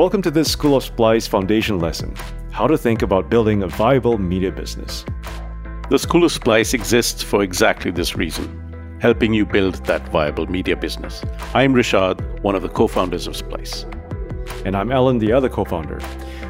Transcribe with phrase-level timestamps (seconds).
[0.00, 2.14] Welcome to this School of Splice foundation lesson
[2.52, 5.04] how to think about building a viable media business.
[5.90, 8.48] The School of Splice exists for exactly this reason,
[8.98, 11.22] helping you build that viable media business.
[11.52, 13.84] I'm Rishad, one of the co founders of Splice.
[14.64, 16.00] And I'm Alan, the other co founder.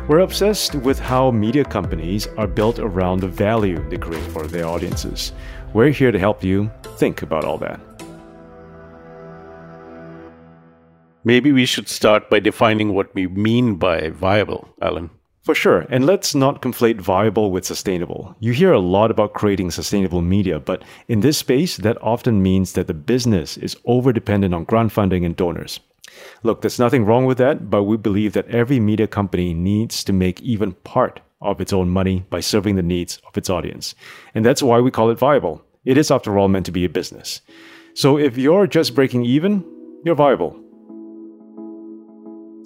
[0.07, 4.67] We're obsessed with how media companies are built around the value they create for their
[4.67, 5.33] audiences.
[5.73, 7.81] We're here to help you think about all that.
[11.23, 15.11] Maybe we should start by defining what we mean by viable, Alan.
[15.43, 15.87] For sure.
[15.91, 18.37] And let's not conflate viable with sustainable.
[18.41, 22.73] You hear a lot about creating sustainable media, but in this space, that often means
[22.73, 25.81] that the business is over dependent on grant funding and donors.
[26.43, 30.13] Look, there's nothing wrong with that, but we believe that every media company needs to
[30.13, 33.95] make even part of its own money by serving the needs of its audience.
[34.35, 35.63] And that's why we call it viable.
[35.85, 37.41] It is, after all, meant to be a business.
[37.95, 39.65] So if you're just breaking even,
[40.05, 40.59] you're viable.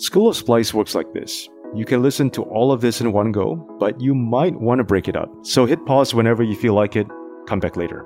[0.04, 1.48] School of Splice works like this.
[1.74, 4.84] You can listen to all of this in one go, but you might want to
[4.84, 5.30] break it up.
[5.41, 7.06] So hit pause whenever you feel like it,
[7.46, 8.05] come back later.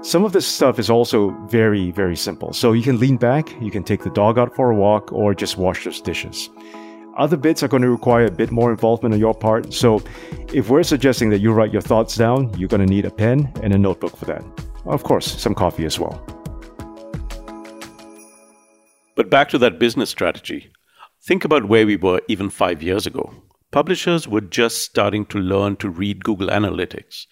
[0.00, 2.52] Some of this stuff is also very, very simple.
[2.52, 5.34] So you can lean back, you can take the dog out for a walk, or
[5.34, 6.50] just wash those dishes.
[7.18, 9.74] Other bits are going to require a bit more involvement on your part.
[9.74, 10.00] So
[10.54, 13.52] if we're suggesting that you write your thoughts down, you're going to need a pen
[13.60, 14.44] and a notebook for that.
[14.84, 16.24] Of course, some coffee as well.
[19.16, 20.70] But back to that business strategy.
[21.22, 23.34] Think about where we were even five years ago.
[23.72, 27.26] Publishers were just starting to learn to read Google Analytics.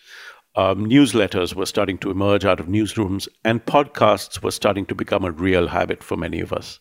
[0.55, 5.25] Um, newsletters were starting to emerge out of newsrooms, and podcasts were starting to become
[5.25, 6.79] a real habit for many of us.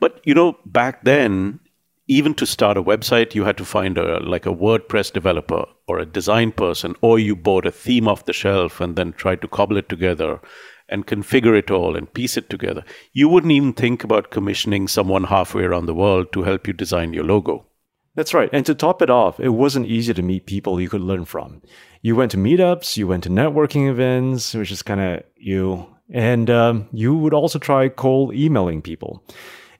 [0.00, 1.60] But you know, back then,
[2.08, 5.98] even to start a website, you had to find a like a WordPress developer or
[5.98, 9.48] a design person, or you bought a theme off the shelf and then tried to
[9.48, 10.40] cobble it together
[10.88, 12.84] and configure it all and piece it together.
[13.12, 17.12] You wouldn't even think about commissioning someone halfway around the world to help you design
[17.12, 17.66] your logo.
[18.14, 18.50] That's right.
[18.52, 21.62] And to top it off, it wasn't easy to meet people you could learn from.
[22.02, 26.50] You went to meetups, you went to networking events, which is kind of you, and
[26.50, 29.24] um, you would also try cold emailing people.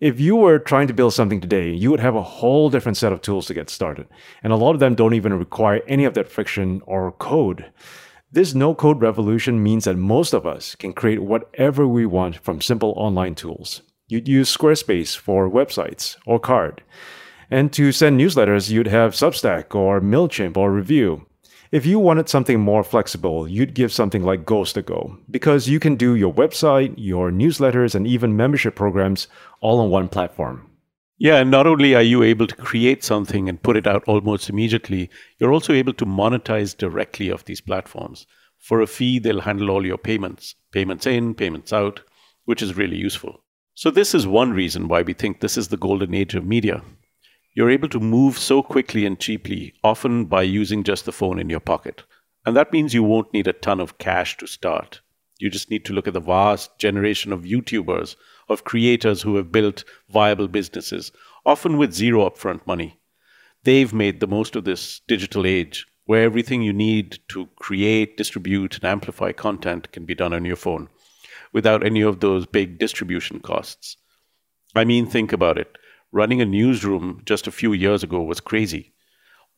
[0.01, 3.13] If you were trying to build something today, you would have a whole different set
[3.13, 4.09] of tools to get started.
[4.43, 7.71] And a lot of them don't even require any of that friction or code.
[8.35, 12.63] This no code revolution means that most of us can create whatever we want from
[12.63, 13.83] simple online tools.
[14.09, 16.79] You'd use Squarespace for websites or Carrd.
[17.51, 21.27] And to send newsletters, you'd have Substack or MailChimp or Revue.
[21.71, 25.79] If you wanted something more flexible, you'd give something like Ghost a go, because you
[25.79, 29.29] can do your website, your newsletters, and even membership programs
[29.61, 30.72] all on one platform.
[31.23, 34.51] Yeah, and not only are you able to create something and put it out almost
[34.51, 38.27] immediately, you're also able to monetize directly off these platforms.
[38.59, 42.01] For a fee, they'll handle all your payments, payments in, payments out,
[42.45, 43.45] which is really useful.
[43.75, 46.83] So, this is one reason why we think this is the golden age of media.
[47.55, 51.49] You're able to move so quickly and cheaply, often by using just the phone in
[51.49, 52.03] your pocket.
[52.45, 55.01] And that means you won't need a ton of cash to start.
[55.39, 58.17] You just need to look at the vast generation of YouTubers
[58.53, 61.11] of creators who have built viable businesses,
[61.45, 63.01] often with zero upfront money.
[63.65, 68.77] They've made the most of this digital age where everything you need to create, distribute,
[68.77, 70.89] and amplify content can be done on your phone
[71.53, 73.97] without any of those big distribution costs.
[74.75, 75.77] I mean, think about it.
[76.11, 78.93] Running a newsroom just a few years ago was crazy.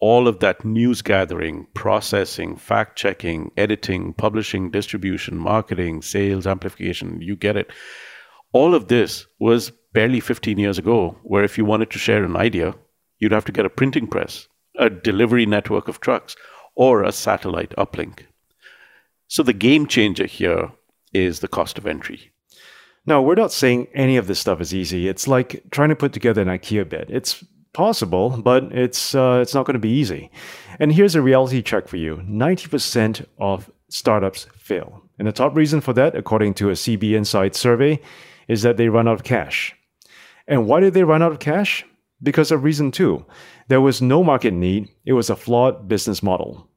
[0.00, 7.37] All of that news gathering, processing, fact checking, editing, publishing, distribution, marketing, sales, amplification you
[7.37, 7.71] get it
[8.55, 12.37] all of this was barely 15 years ago, where if you wanted to share an
[12.37, 12.75] idea,
[13.19, 14.49] you'd have to get a printing press,
[14.79, 16.37] a delivery network of trucks,
[16.77, 18.21] or a satellite uplink.
[19.27, 20.71] So the game changer here
[21.13, 22.31] is the cost of entry.
[23.07, 25.09] No, we're not saying any of this stuff is easy.
[25.09, 27.07] It's like trying to put together an IKEA bed.
[27.09, 30.31] It's possible, but it's uh, it's not going to be easy.
[30.79, 35.55] And here's a reality check for you: ninety percent of startups fail, and the top
[35.55, 38.01] reason for that, according to a CB Insight survey,
[38.49, 39.75] is that they run out of cash.
[40.46, 41.85] And why did they run out of cash?
[42.23, 43.25] Because of reason two.
[43.69, 46.69] There was no market need, it was a flawed business model.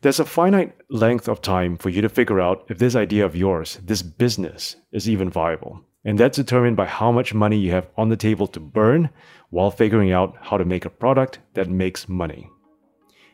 [0.00, 3.34] There's a finite length of time for you to figure out if this idea of
[3.34, 5.80] yours, this business, is even viable.
[6.04, 9.10] And that's determined by how much money you have on the table to burn
[9.50, 12.48] while figuring out how to make a product that makes money.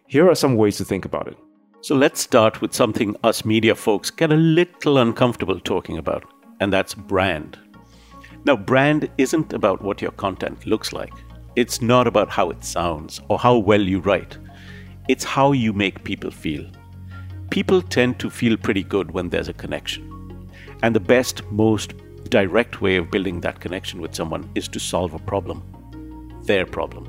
[0.07, 1.37] Here are some ways to think about it.
[1.83, 6.25] So let's start with something us media folks get a little uncomfortable talking about
[6.65, 7.59] and that's brand.
[8.47, 11.13] Now, brand isn't about what your content looks like.
[11.57, 14.39] It's not about how it sounds or how well you write.
[15.09, 16.65] It's how you make people feel.
[17.51, 20.49] People tend to feel pretty good when there's a connection.
[20.83, 21.93] And the best, most
[22.31, 25.63] direct way of building that connection with someone is to solve a problem.
[26.47, 27.05] their problem.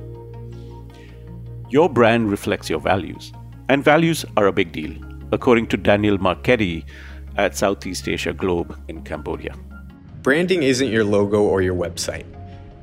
[1.70, 3.34] Your brand reflects your values,
[3.68, 4.94] and values are a big deal,
[5.32, 6.86] according to Daniel Marchetti
[7.38, 9.56] at Southeast Asia Globe in Cambodia.
[10.22, 12.26] Branding isn't your logo or your website.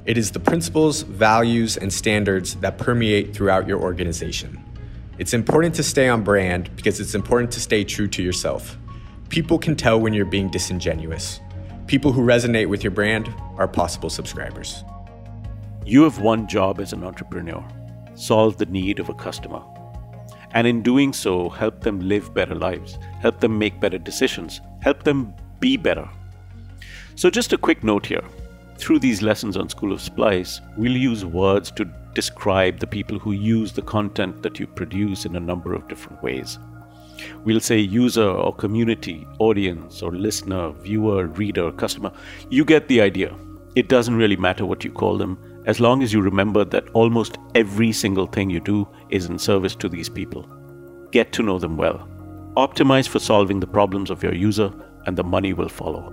[0.04, 4.62] It is the principles, values, and standards that permeate throughout your organization.
[5.18, 8.76] It's important to stay on brand because it's important to stay true to yourself.
[9.28, 11.40] People can tell when you're being disingenuous.
[11.86, 14.84] People who resonate with your brand are possible subscribers.
[15.84, 17.64] You have one job as an entrepreneur
[18.14, 19.62] solve the need of a customer.
[20.54, 25.02] And in doing so, help them live better lives, help them make better decisions, help
[25.02, 26.08] them be better.
[27.14, 28.24] So, just a quick note here
[28.76, 31.84] through these lessons on School of Splice, we'll use words to
[32.14, 36.20] describe the people who use the content that you produce in a number of different
[36.22, 36.58] ways.
[37.44, 42.10] We'll say user or community, audience or listener, viewer, reader, customer.
[42.50, 43.34] You get the idea.
[43.76, 47.38] It doesn't really matter what you call them, as long as you remember that almost
[47.54, 50.48] every single thing you do is in service to these people.
[51.10, 52.08] Get to know them well.
[52.56, 54.72] Optimize for solving the problems of your user,
[55.06, 56.12] and the money will follow.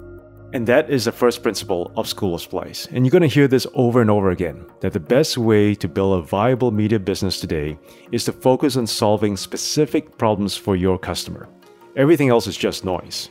[0.52, 2.88] And that is the first principle of School of Splice.
[2.88, 5.88] And you're going to hear this over and over again that the best way to
[5.88, 7.78] build a viable media business today
[8.12, 11.48] is to focus on solving specific problems for your customer.
[11.96, 13.30] Everything else is just noise.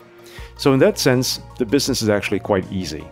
[0.58, 3.04] So, in that sense, the business is actually quite easy.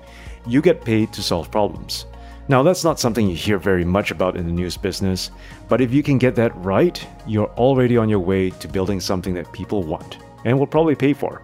[0.47, 2.07] You get paid to solve problems.
[2.49, 5.33] Now, that's not something you hear very much about in the news business,
[5.69, 9.35] but if you can get that right, you're already on your way to building something
[9.35, 11.43] that people want and will probably pay for.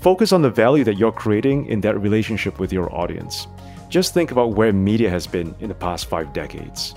[0.00, 3.48] Focus on the value that you're creating in that relationship with your audience.
[3.88, 6.94] Just think about where media has been in the past five decades.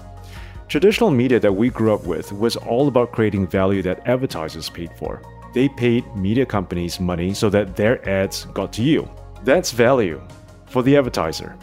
[0.67, 4.91] Traditional media that we grew up with was all about creating value that advertisers paid
[4.97, 5.23] for.
[5.55, 9.09] They paid media companies money so that their ads got to you.
[9.43, 10.21] That's value
[10.67, 11.57] for the advertiser.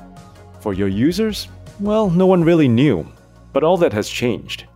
[0.62, 1.48] For your users,
[1.80, 3.04] well, no one really knew,
[3.52, 4.66] but all that has changed.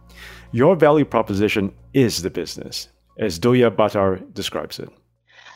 [0.50, 2.88] Your value proposition is the business,
[3.20, 4.88] as Doya Batar describes it.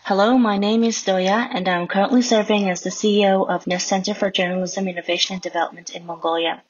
[0.05, 4.15] Hello, my name is Doya, and I'm currently serving as the CEO of NEST Center
[4.15, 6.63] for Journalism Innovation and Development in Mongolia.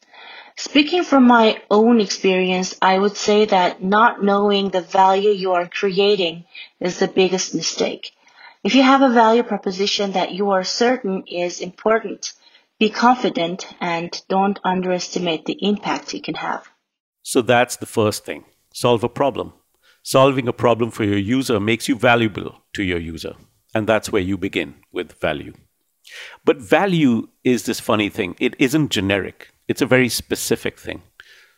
[0.56, 5.68] Speaking from my own experience, I would say that not knowing the value you are
[5.68, 6.44] creating
[6.80, 8.12] is the biggest mistake.
[8.64, 12.32] If you have a value proposition that you are certain is important,
[12.80, 16.66] be confident and don't underestimate the impact you can have.
[17.22, 18.44] So that's the first thing.
[18.72, 19.52] Solve a problem.
[20.02, 23.34] Solving a problem for your user makes you valuable to your user.
[23.74, 25.52] And that's where you begin with value.
[26.44, 28.34] But value is this funny thing.
[28.40, 31.02] It isn't generic, it's a very specific thing.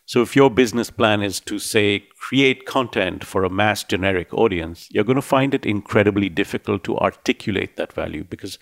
[0.04, 4.88] So if your business plan is to, say, create content for a mass generic audience,
[4.90, 8.58] you're going to find it incredibly difficult to articulate that value because,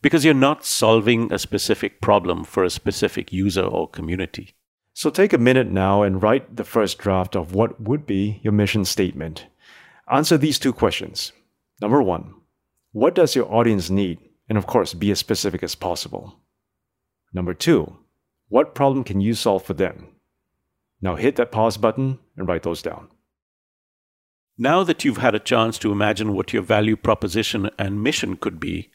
[0.00, 4.54] because you're not solving a specific problem for a specific user or community.
[4.94, 8.52] So take a minute now and write the first draft of what would be your
[8.52, 9.46] mission statement.
[10.10, 11.32] Answer these two questions.
[11.80, 12.34] Number one,
[12.92, 14.18] what does your audience need?
[14.48, 16.40] And of course, be as specific as possible.
[17.32, 17.98] Number two,
[18.48, 20.08] what problem can you solve for them?
[21.00, 23.08] Now hit that pause button and write those down.
[24.56, 28.58] Now that you've had a chance to imagine what your value proposition and mission could
[28.58, 28.90] be,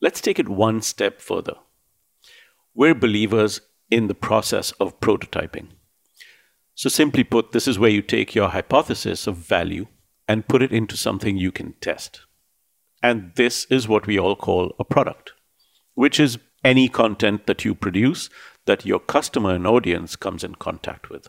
[0.00, 1.54] let's take it one step further.
[2.74, 3.60] We're believers
[3.90, 5.68] in the process of prototyping.
[6.74, 9.86] So, simply put, this is where you take your hypothesis of value
[10.28, 12.20] and put it into something you can test.
[13.02, 15.32] And this is what we all call a product,
[15.94, 18.28] which is any content that you produce
[18.66, 21.28] that your customer and audience comes in contact with.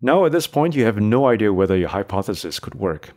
[0.00, 3.14] Now, at this point, you have no idea whether your hypothesis could work.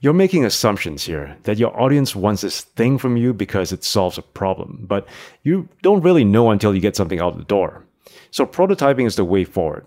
[0.00, 4.16] You're making assumptions here that your audience wants this thing from you because it solves
[4.16, 5.08] a problem, but
[5.42, 7.84] you don't really know until you get something out the door.
[8.30, 9.86] So prototyping is the way forward.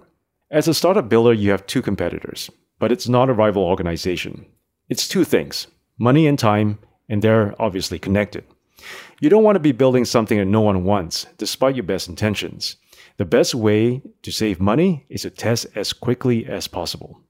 [0.50, 4.46] As a startup builder, you have two competitors, but it's not a rival organization.
[4.90, 8.44] It's two things money and time, and they're obviously connected.
[9.20, 12.76] You don't want to be building something that no one wants, despite your best intentions.
[13.18, 17.22] The best way to save money is to test as quickly as possible.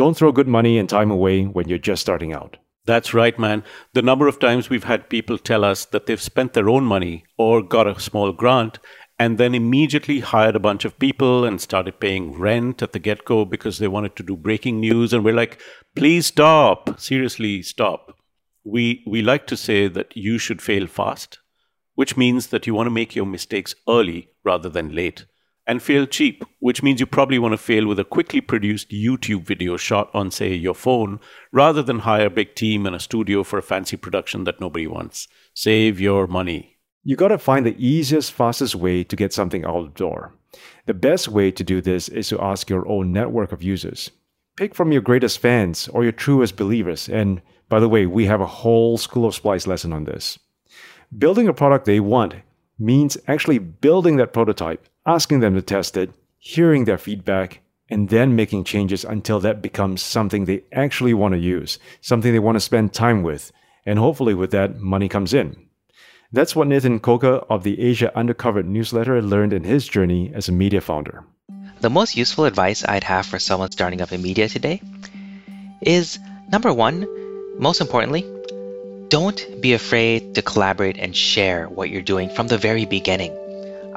[0.00, 2.56] Don't throw good money and time away when you're just starting out.
[2.86, 3.62] That's right, man.
[3.92, 7.24] The number of times we've had people tell us that they've spent their own money
[7.36, 8.78] or got a small grant
[9.18, 13.26] and then immediately hired a bunch of people and started paying rent at the get
[13.26, 15.12] go because they wanted to do breaking news.
[15.12, 15.60] And we're like,
[15.94, 16.98] please stop.
[16.98, 18.16] Seriously, stop.
[18.64, 21.40] We, we like to say that you should fail fast,
[21.94, 25.26] which means that you want to make your mistakes early rather than late.
[25.66, 29.44] And fail cheap, which means you probably want to fail with a quickly produced YouTube
[29.44, 31.20] video shot on, say, your phone,
[31.52, 34.86] rather than hire a big team and a studio for a fancy production that nobody
[34.86, 35.28] wants.
[35.54, 36.78] Save your money.
[37.04, 40.34] You gotta find the easiest, fastest way to get something out the door.
[40.86, 44.10] The best way to do this is to ask your own network of users.
[44.56, 47.08] Pick from your greatest fans or your truest believers.
[47.08, 50.38] And by the way, we have a whole School of Splice lesson on this.
[51.16, 52.34] Building a product they want
[52.78, 58.36] means actually building that prototype, asking them to test it, hearing their feedback, and then
[58.36, 62.60] making changes until that becomes something they actually want to use, something they want to
[62.60, 63.50] spend time with,
[63.84, 65.56] and hopefully with that, money comes in.
[66.32, 70.52] That's what Nathan Koka of the Asia Undercovered newsletter learned in his journey as a
[70.52, 71.24] media founder.
[71.80, 74.80] The most useful advice I'd have for someone starting up in media today
[75.80, 76.20] is
[76.52, 77.04] number one,
[77.58, 78.22] most importantly,
[79.08, 83.34] don't be afraid to collaborate and share what you're doing from the very beginning.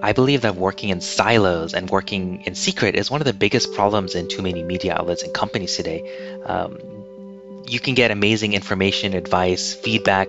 [0.04, 3.74] I believe that working in silos and working in secret is one of the biggest
[3.74, 6.04] problems in too many media outlets and companies today.
[6.46, 6.78] Um,
[7.66, 10.28] you can get amazing information, advice, feedback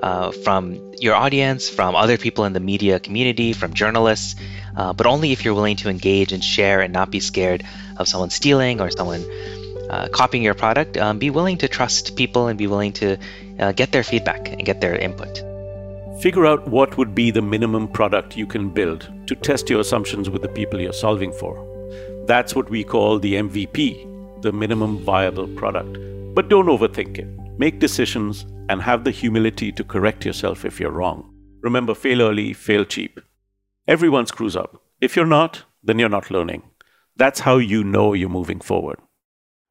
[0.00, 4.36] uh, from your audience, from other people in the media community, from journalists,
[4.76, 7.64] uh, but only if you're willing to engage and share and not be scared
[7.96, 9.24] of someone stealing or someone
[9.90, 10.96] uh, copying your product.
[10.96, 13.16] Um, be willing to trust people and be willing to
[13.58, 15.55] uh, get their feedback and get their input.
[16.20, 20.30] Figure out what would be the minimum product you can build to test your assumptions
[20.30, 21.54] with the people you're solving for.
[22.26, 25.98] That's what we call the MVP, the minimum viable product.
[26.34, 27.58] But don't overthink it.
[27.58, 31.34] Make decisions and have the humility to correct yourself if you're wrong.
[31.60, 33.20] Remember, fail early, fail cheap.
[33.86, 34.82] Everyone screws up.
[35.02, 36.62] If you're not, then you're not learning.
[37.16, 38.98] That's how you know you're moving forward.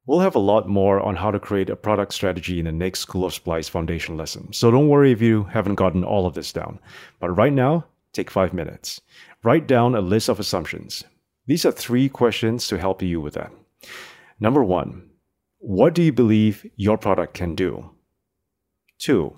[0.06, 3.00] We'll have a lot more on how to create a product strategy in the next
[3.00, 6.52] School of Splice Foundation lesson, so don't worry if you haven't gotten all of this
[6.52, 6.78] down.
[7.18, 9.00] But right now, take five minutes.
[9.42, 11.02] Write down a list of assumptions.
[11.46, 13.50] These are three questions to help you with that.
[14.38, 15.10] Number one,
[15.58, 17.90] what do you believe your product can do?
[18.98, 19.36] Two,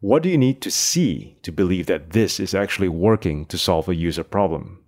[0.00, 3.88] what do you need to see to believe that this is actually working to solve
[3.88, 4.84] a user problem?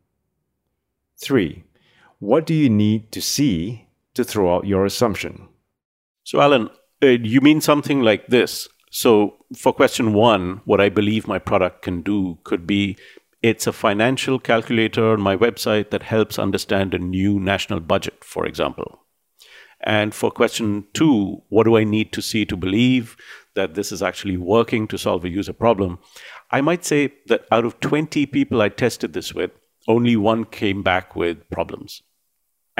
[1.16, 1.64] Three,
[2.18, 3.81] what do you need to see
[4.14, 5.48] to throw out your assumption.
[6.24, 6.68] So, Alan,
[7.02, 8.68] uh, you mean something like this.
[8.90, 12.96] So, for question one, what I believe my product can do could be
[13.42, 18.46] it's a financial calculator on my website that helps understand a new national budget, for
[18.46, 19.00] example.
[19.82, 23.16] And for question two, what do I need to see to believe
[23.54, 25.98] that this is actually working to solve a user problem?
[26.52, 29.50] I might say that out of 20 people I tested this with,
[29.88, 32.02] only one came back with problems.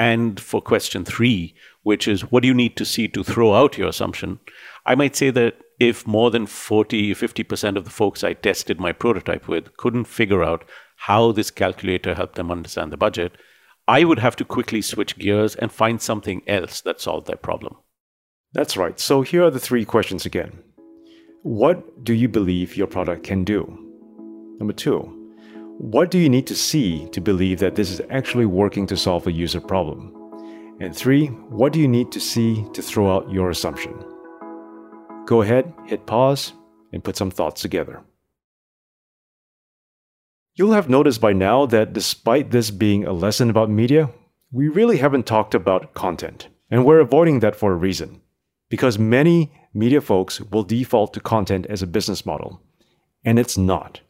[0.03, 3.77] And for question three, which is what do you need to see to throw out
[3.77, 4.41] your assumption?
[4.85, 8.91] I might say that if more than 40, 50% of the folks I tested my
[8.91, 10.65] prototype with couldn't figure out
[11.07, 13.37] how this calculator helped them understand the budget,
[13.87, 17.77] I would have to quickly switch gears and find something else that solved their problem.
[18.51, 18.99] That's right.
[18.99, 20.51] So here are the three questions again.
[21.43, 23.61] What do you believe your product can do?
[24.59, 25.22] Number two,
[25.79, 29.25] what do you need to see to believe that this is actually working to solve
[29.25, 30.13] a user problem?
[30.79, 33.93] And three, what do you need to see to throw out your assumption?
[35.25, 36.53] Go ahead, hit pause,
[36.91, 38.03] and put some thoughts together.
[40.55, 44.11] You'll have noticed by now that despite this being a lesson about media,
[44.51, 46.49] we really haven't talked about content.
[46.69, 48.21] And we're avoiding that for a reason.
[48.69, 52.61] Because many media folks will default to content as a business model.
[53.25, 54.01] And it's not.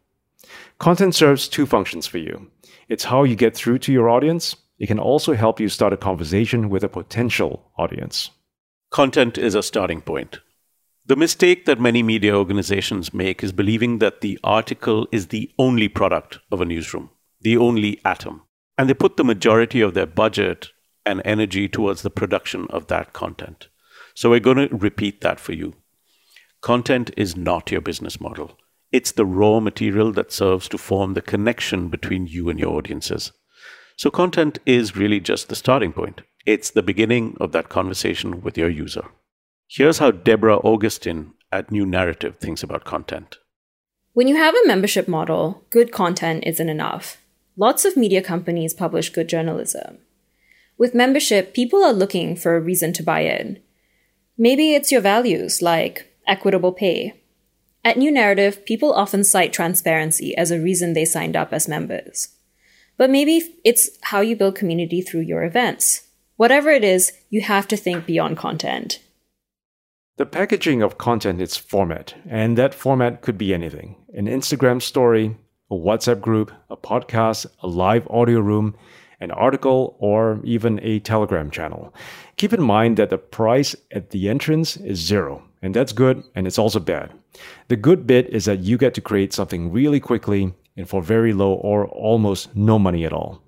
[0.79, 2.51] Content serves two functions for you.
[2.89, 4.55] It's how you get through to your audience.
[4.79, 8.31] It can also help you start a conversation with a potential audience.
[8.91, 10.39] Content is a starting point.
[11.05, 15.87] The mistake that many media organizations make is believing that the article is the only
[15.89, 17.09] product of a newsroom,
[17.41, 18.41] the only atom.
[18.77, 20.69] And they put the majority of their budget
[21.05, 23.67] and energy towards the production of that content.
[24.15, 25.73] So we're going to repeat that for you.
[26.61, 28.57] Content is not your business model.
[28.93, 33.31] It's the raw material that serves to form the connection between you and your audiences.
[33.97, 36.21] So, content is really just the starting point.
[36.45, 39.05] It's the beginning of that conversation with your user.
[39.67, 43.37] Here's how Deborah Augustin at New Narrative thinks about content.
[44.13, 47.17] When you have a membership model, good content isn't enough.
[47.57, 49.97] Lots of media companies publish good journalism.
[50.77, 53.59] With membership, people are looking for a reason to buy in.
[54.37, 57.22] Maybe it's your values, like equitable pay,
[57.83, 62.29] at New Narrative, people often cite transparency as a reason they signed up as members.
[62.97, 66.07] But maybe it's how you build community through your events.
[66.37, 68.99] Whatever it is, you have to think beyond content.
[70.17, 75.35] The packaging of content is format, and that format could be anything an Instagram story,
[75.71, 78.75] a WhatsApp group, a podcast, a live audio room,
[79.19, 81.93] an article, or even a Telegram channel.
[82.37, 86.45] Keep in mind that the price at the entrance is zero, and that's good, and
[86.45, 87.11] it's also bad.
[87.69, 91.33] The good bit is that you get to create something really quickly and for very
[91.33, 93.41] low or almost no money at all.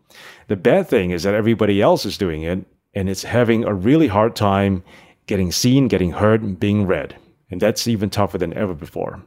[0.48, 4.08] The bad thing is that everybody else is doing it and it's having a really
[4.08, 4.82] hard time
[5.28, 7.16] getting seen, getting heard, and being read.
[7.52, 9.22] And that's even tougher than ever before.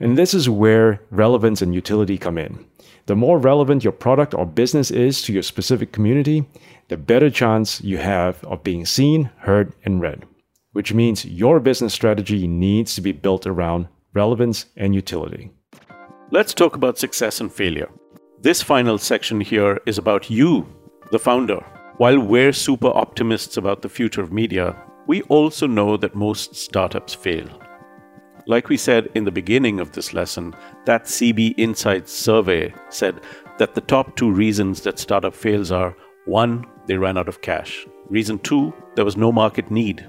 [0.00, 2.64] And this is where relevance and utility come in.
[3.06, 6.48] The more relevant your product or business is to your specific community,
[6.88, 10.24] the better chance you have of being seen, heard, and read,
[10.76, 15.50] which means your business strategy needs to be built around relevance and utility.
[16.30, 17.88] Let's talk about success and failure.
[18.42, 20.66] This final section here is about you,
[21.12, 21.64] the founder.
[21.96, 27.14] While we're super optimists about the future of media, we also know that most startups
[27.14, 27.48] fail.
[28.46, 30.54] Like we said in the beginning of this lesson,
[30.84, 33.22] that CB Insights survey said
[33.56, 37.86] that the top two reasons that startup fails are one, they ran out of cash.
[38.10, 40.06] Reason two, there was no market need.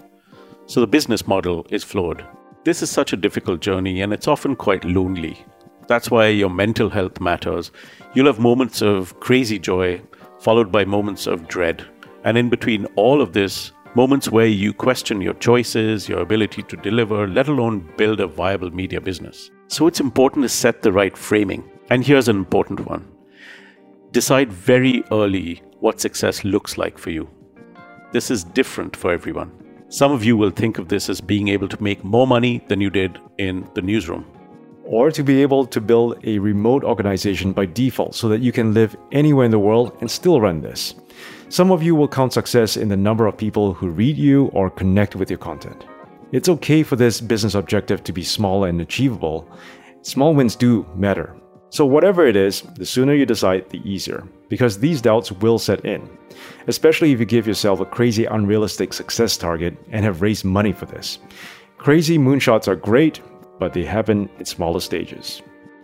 [0.70, 2.26] So the business model is flawed.
[2.66, 5.46] This is such a difficult journey and it's often quite lonely.
[5.88, 7.72] That's why your mental health matters.
[8.14, 10.02] You'll have moments of crazy joy,
[10.42, 11.86] followed by moments of dread.
[12.26, 16.76] And in between all of this, moments where you question your choices, your ability to
[16.76, 19.50] deliver, let alone build a viable media business.
[19.70, 21.64] So it's important to set the right framing.
[21.90, 23.08] And here's an important one
[24.12, 27.30] decide very early what success looks like for you.
[28.12, 29.52] This is different for everyone.
[29.90, 32.82] Some of you will think of this as being able to make more money than
[32.82, 34.26] you did in the newsroom.
[34.84, 38.74] Or to be able to build a remote organization by default so that you can
[38.74, 40.96] live anywhere in the world and still run this.
[41.48, 44.70] Some of you will count success in the number of people who read you or
[44.70, 45.86] connect with your content.
[46.34, 49.50] It's okay for this business objective to be small and achievable.
[50.02, 51.34] Small wins do matter.
[51.70, 55.84] So, whatever it is, the sooner you decide, the easier, because these doubts will set
[55.84, 56.10] in,
[56.68, 60.86] especially if you give yourself a crazy, unrealistic success target and have raised money for
[60.86, 61.20] this.
[61.78, 63.22] Crazy moonshots are great,
[63.60, 65.42] but they happen in smaller stages.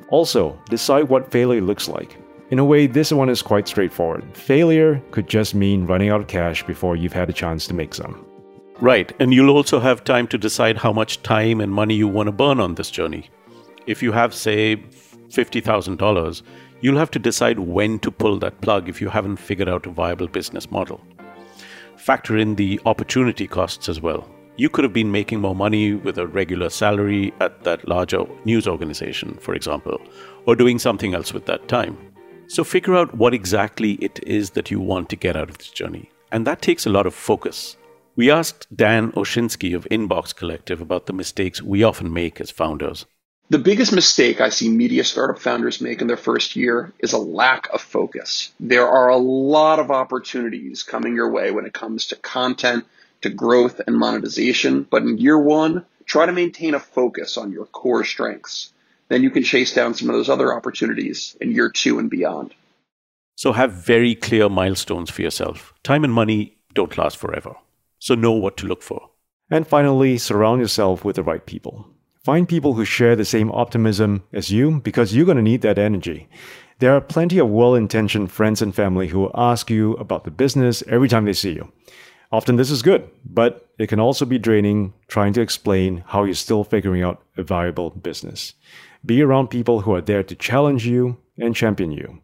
[0.09, 2.17] Also, decide what failure looks like.
[2.49, 4.23] In a way, this one is quite straightforward.
[4.37, 7.93] Failure could just mean running out of cash before you've had a chance to make
[7.93, 8.25] some.
[8.79, 12.27] Right, and you'll also have time to decide how much time and money you want
[12.27, 13.29] to burn on this journey.
[13.87, 14.83] If you have, say,
[15.33, 16.41] $50,000,
[16.81, 19.89] you'll have to decide when to pull that plug if you haven't figured out a
[19.89, 21.01] viable business model.
[21.97, 24.29] Factor in the opportunity costs as well.
[24.55, 28.67] You could have been making more money with a regular salary at that larger news
[28.67, 29.99] organization, for example,
[30.45, 31.97] or doing something else with that time.
[32.47, 35.71] So figure out what exactly it is that you want to get out of this
[35.71, 36.11] journey.
[36.31, 37.77] And that takes a lot of focus.
[38.15, 43.07] We asked Dan Oshinsky of Inbox Collective about the mistakes we often make as founders.
[43.53, 47.19] The biggest mistake I see media startup founders make in their first year is a
[47.19, 48.51] lack of focus.
[48.59, 52.83] There are a lot of opportunities coming your way when it comes to content,
[53.21, 57.67] to growth and monetization, but in year one, try to maintain a focus on your
[57.67, 58.73] core strengths.
[59.09, 62.55] Then you can chase down some of those other opportunities in year two and beyond.
[63.35, 65.75] So have very clear milestones for yourself.
[65.83, 67.53] Time and money don't last forever.
[67.99, 69.11] So know what to look for.
[69.51, 71.92] And finally, surround yourself with the right people.
[72.23, 75.77] Find people who share the same optimism as you because you're going to need that
[75.77, 76.29] energy.
[76.79, 80.31] There are plenty of well intentioned friends and family who will ask you about the
[80.31, 81.73] business every time they see you.
[82.31, 86.33] Often this is good, but it can also be draining trying to explain how you're
[86.33, 88.53] still figuring out a viable business.
[89.05, 92.21] Be around people who are there to challenge you and champion you.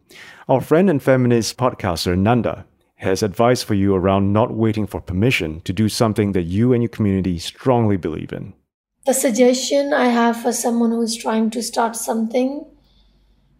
[0.48, 2.64] Our friend and feminist podcaster Nanda
[2.96, 6.82] has advice for you around not waiting for permission to do something that you and
[6.82, 8.54] your community strongly believe in.
[9.06, 12.66] The suggestion I have for someone who is trying to start something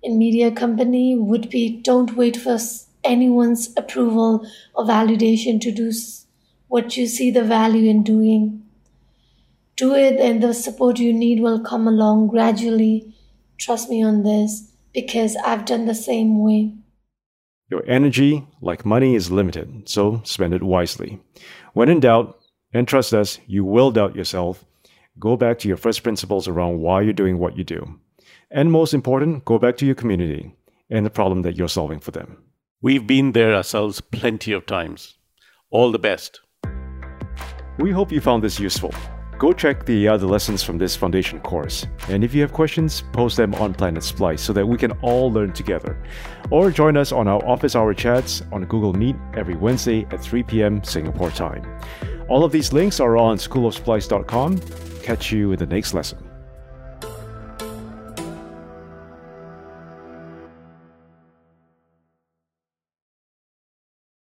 [0.03, 2.59] in media company would be don't wait for
[3.05, 5.92] anyone's approval or validation to do
[6.68, 8.62] what you see the value in doing.
[9.76, 13.14] Do it and the support you need will come along gradually.
[13.59, 16.74] Trust me on this because I've done the same way.
[17.70, 21.20] Your energy, like money, is limited, so spend it wisely.
[21.72, 22.37] When in doubt,
[22.72, 24.64] and trust us, you will doubt yourself
[25.18, 27.99] Go back to your first principles around why you're doing what you do.
[28.51, 30.55] And most important, go back to your community
[30.88, 32.42] and the problem that you're solving for them.
[32.83, 35.18] We've been there ourselves plenty of times.
[35.70, 36.40] All the best.
[37.79, 38.92] We hope you found this useful.
[39.38, 41.87] Go check the other lessons from this foundation course.
[42.09, 45.33] And if you have questions, post them on Planet Splice so that we can all
[45.33, 46.03] learn together.
[46.51, 50.42] Or join us on our office hour chats on Google Meet every Wednesday at 3
[50.42, 50.85] p.m.
[50.85, 51.64] Singapore time.
[52.29, 54.61] All of these links are on schoolofsplice.com.
[55.02, 56.29] Catch you in the next lesson.